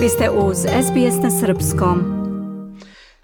Vi 0.00 0.08
ste 0.08 0.30
uz 0.30 0.56
SBS 0.58 1.22
na 1.22 1.30
Srpskom. 1.30 2.04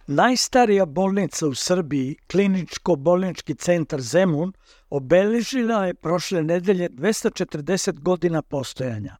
Najstarija 0.06 0.86
bolnica 0.86 1.46
u 1.46 1.54
Srbiji, 1.54 2.16
kliničko-bolnički 2.32 3.54
centar 3.54 4.00
Zemun, 4.00 4.52
obeležila 4.90 5.86
je 5.86 5.94
prošle 5.94 6.42
nedelje 6.42 6.88
240 6.90 8.00
godina 8.00 8.42
postojanja. 8.42 9.16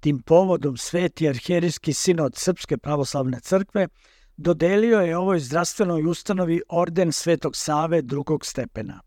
Tim 0.00 0.22
povodom 0.22 0.76
Sveti 0.76 1.28
arherijski 1.28 1.92
sinod 1.92 2.36
Srpske 2.36 2.78
pravoslavne 2.78 3.40
crkve 3.40 3.88
dodelio 4.36 5.00
je 5.00 5.16
ovoj 5.16 5.38
zdravstvenoj 5.38 6.06
ustanovi 6.06 6.60
orden 6.68 7.12
Svetog 7.12 7.56
Save 7.56 8.02
drugog 8.02 8.46
stepena. 8.46 9.00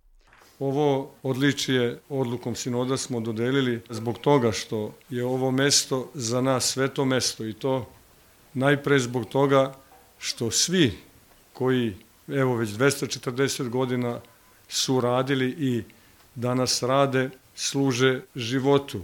Ovo 0.59 1.11
odličije 1.23 1.99
odlukom 2.09 2.55
sinoda 2.55 2.97
smo 2.97 3.19
dodelili 3.19 3.81
zbog 3.89 4.17
toga 4.17 4.51
što 4.51 4.93
je 5.09 5.25
ovo 5.25 5.51
mesto 5.51 6.11
za 6.13 6.41
nas 6.41 6.65
sveto 6.65 7.05
mesto 7.05 7.45
i 7.45 7.53
to 7.53 7.89
najpre 8.53 8.99
zbog 8.99 9.25
toga 9.25 9.73
što 10.19 10.51
svi 10.51 10.93
koji 11.53 11.95
evo 12.27 12.55
već 12.55 12.69
240 12.69 13.69
godina 13.69 14.19
su 14.67 15.01
radili 15.01 15.49
i 15.49 15.83
danas 16.35 16.83
rade, 16.83 17.29
služe 17.55 18.21
životu. 18.35 19.01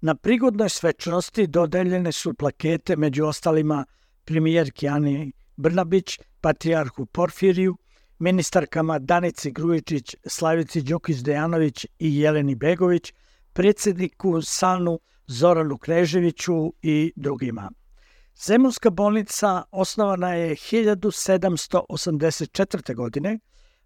Na 0.00 0.14
prigodnoj 0.14 0.68
svečnosti 0.68 1.46
dodeljene 1.46 2.12
su 2.12 2.34
plakete 2.34 2.96
među 2.96 3.24
ostalima 3.24 3.84
premijerki 4.24 4.88
Ani 4.88 5.32
Brnabić, 5.56 6.18
patrijarhu 6.40 7.06
Porfiriju, 7.06 7.76
ministarkama 8.18 8.98
Danici 8.98 9.52
Grujičić, 9.52 10.16
Slavici 10.26 10.82
Đukić-Dejanović 10.82 11.86
i 11.98 12.20
Jeleni 12.20 12.54
Begović, 12.54 13.12
predsedniku 13.52 14.42
Sanu 14.42 15.00
Zoranu 15.26 15.78
Kneževiću 15.78 16.72
i 16.82 17.12
drugima. 17.16 17.70
Zemunska 18.46 18.90
bolnica 18.90 19.62
osnovana 19.70 20.34
je 20.34 20.54
1784. 20.54 22.94
godine, 22.94 23.38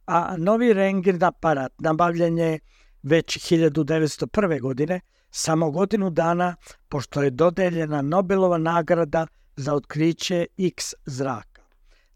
a 0.06 0.36
novi 0.36 0.72
rengin 0.72 1.24
aparat 1.24 1.72
nabavljen 1.78 2.38
je 2.38 2.58
već 3.02 3.52
1901. 3.52 4.60
godine, 4.60 5.00
samo 5.30 5.70
godinu 5.70 6.10
dana 6.10 6.56
pošto 6.88 7.22
je 7.22 7.30
dodeljena 7.30 8.02
Nobelova 8.02 8.58
nagrada 8.58 9.26
za 9.56 9.74
otkriće 9.74 10.46
X 10.58 10.94
zraka. 11.06 11.49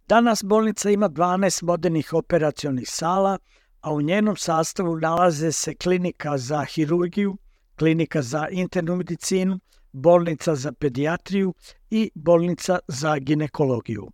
Danas 0.08 0.42
bolnica 0.44 0.90
ima 0.90 1.08
12 1.08 1.62
modernih 1.62 2.12
operacionih 2.12 2.88
sala, 2.90 3.38
a 3.80 3.92
u 3.92 4.02
njenom 4.02 4.36
sastavu 4.36 4.96
nalaze 4.96 5.52
se 5.52 5.74
klinika 5.74 6.38
za 6.38 6.64
hirurgiju, 6.64 7.36
klinika 7.78 8.22
za 8.22 8.48
internu 8.50 8.96
medicinu, 8.96 9.60
bolnica 9.92 10.54
za 10.54 10.72
pedijatriju 10.72 11.54
i 11.90 12.10
bolnica 12.14 12.78
za 12.88 13.18
ginekologiju. 13.18 14.10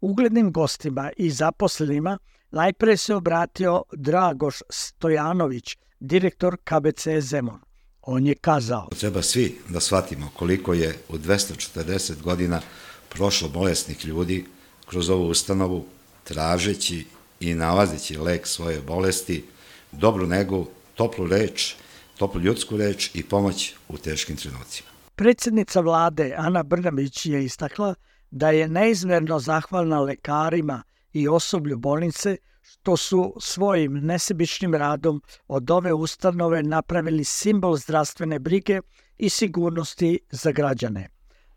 Uglednim 0.00 0.52
gostima 0.52 1.10
i 1.16 1.30
zaposlenima 1.30 2.18
najpre 2.50 2.96
se 2.96 3.14
obratio 3.14 3.82
Dragoš 3.92 4.56
Stojanović, 4.70 5.76
direktor 6.00 6.56
KBC 6.56 7.08
Zemun. 7.20 7.60
On 8.02 8.26
je 8.26 8.34
kazao. 8.34 8.88
Treba 9.00 9.22
svi 9.22 9.58
da 9.68 9.80
shvatimo 9.80 10.30
koliko 10.36 10.74
je 10.74 10.98
u 11.08 11.18
240 11.18 12.22
godina 12.22 12.60
prošlo 13.08 13.48
bolesnih 13.48 14.04
ljudi 14.06 14.44
kroz 14.90 15.10
ovu 15.10 15.28
ustanovu, 15.28 15.86
tražeći 16.24 17.06
i 17.40 17.54
nalazeći 17.54 18.16
lek 18.16 18.46
svoje 18.46 18.80
bolesti, 18.80 19.44
dobru 19.92 20.26
negu, 20.26 20.66
toplu 20.94 21.26
reč, 21.26 21.74
toplu 22.18 22.40
ljudsku 22.40 22.76
reč 22.76 23.10
i 23.14 23.22
pomoć 23.22 23.74
u 23.88 23.98
teškim 23.98 24.36
trenucima. 24.36 24.88
Predsednica 25.14 25.80
vlade 25.80 26.34
Ana 26.36 26.62
Brnabić 26.62 27.26
je 27.26 27.44
istakla 27.44 27.94
da 28.30 28.50
je 28.50 28.68
neizmerno 28.68 29.38
zahvalna 29.38 30.00
lekarima 30.00 30.82
i 31.12 31.28
osoblju 31.28 31.76
bolnice 31.78 32.36
što 32.62 32.96
su 32.96 33.34
svojim 33.40 33.92
nesebičnim 33.94 34.74
radom 34.74 35.22
od 35.48 35.70
ove 35.70 35.92
ustanove 35.92 36.62
napravili 36.62 37.24
simbol 37.24 37.76
zdravstvene 37.76 38.38
brige 38.38 38.80
i 39.18 39.28
sigurnosti 39.28 40.18
za 40.30 40.52
građane. 40.52 41.08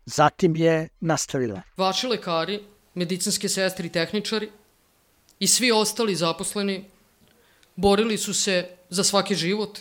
Zatim 0.06 0.56
je 0.56 0.88
nastavila. 1.00 1.62
Vaši 1.76 2.06
lekari 2.06 2.71
medicinske 2.94 3.48
sestre 3.48 3.86
i 3.86 3.92
tehničari 3.92 4.50
i 5.38 5.46
svi 5.46 5.72
ostali 5.72 6.14
zaposleni 6.14 6.84
borili 7.76 8.18
su 8.18 8.34
se 8.34 8.68
za 8.88 9.04
svaki 9.04 9.34
život, 9.34 9.78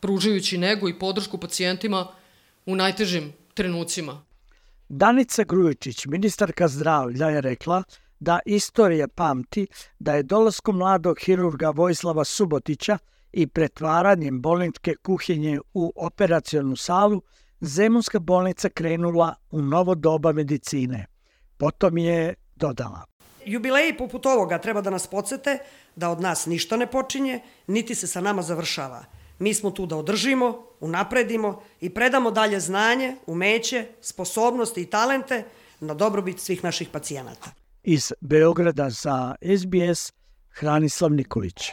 pružajući 0.00 0.58
nego 0.58 0.88
i 0.88 0.98
podršku 0.98 1.38
pacijentima 1.38 2.08
u 2.66 2.76
najtežim 2.76 3.32
trenucima. 3.54 4.24
Danica 4.88 5.44
Grujičić, 5.44 6.06
ministarka 6.06 6.68
zdravlja, 6.68 7.28
je 7.28 7.40
rekla 7.40 7.82
da 8.20 8.38
istorija 8.46 9.08
pamti 9.08 9.66
da 9.98 10.14
je 10.14 10.22
dolaskom 10.22 10.76
mladog 10.76 11.18
hirurga 11.20 11.70
Vojslava 11.70 12.24
Subotića 12.24 12.98
i 13.32 13.46
pretvaranjem 13.46 14.40
bolničke 14.42 14.94
kuhinje 15.02 15.60
u 15.74 15.92
operacionu 15.96 16.76
salu, 16.76 17.22
Zemunska 17.60 18.18
bolnica 18.18 18.68
krenula 18.68 19.34
u 19.50 19.62
novo 19.62 19.94
doba 19.94 20.32
medicine. 20.32 21.06
Potom 21.56 21.98
je 21.98 22.34
dodala. 22.66 23.04
Jubileji 23.44 23.96
poput 23.96 24.26
ovoga 24.26 24.58
treba 24.58 24.80
da 24.80 24.90
nas 24.90 25.06
podsete 25.06 25.58
da 25.96 26.10
od 26.10 26.20
nas 26.20 26.46
ništa 26.46 26.76
ne 26.76 26.86
počinje, 26.86 27.40
niti 27.66 27.94
se 27.94 28.06
sa 28.06 28.20
nama 28.20 28.42
završava. 28.42 29.04
Mi 29.38 29.54
smo 29.54 29.70
tu 29.70 29.86
da 29.86 29.96
održimo, 29.96 30.66
unapredimo 30.80 31.62
i 31.80 31.90
predamo 31.90 32.30
dalje 32.30 32.60
znanje, 32.60 33.16
umeće, 33.26 33.86
sposobnosti 34.00 34.82
i 34.82 34.90
talente 34.90 35.44
na 35.80 35.94
dobrobit 35.94 36.40
svih 36.40 36.64
naših 36.64 36.88
pacijenata. 36.88 37.50
Iz 37.82 38.12
Beograda 38.20 38.90
za 38.90 39.34
SBS 39.58 40.12
Hranislav 40.50 41.12
Nikolić. 41.12 41.72